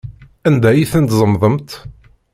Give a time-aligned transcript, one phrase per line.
[0.47, 1.69] Anda ay ten-tzemḍemt?